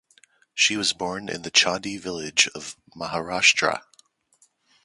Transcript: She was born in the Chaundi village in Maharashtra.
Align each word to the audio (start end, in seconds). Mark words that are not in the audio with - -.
She 0.55 0.77
was 0.77 0.93
born 0.93 1.29
in 1.29 1.43
the 1.43 1.51
Chaundi 1.51 1.99
village 1.99 2.49
in 2.55 2.61
Maharashtra. 2.95 3.83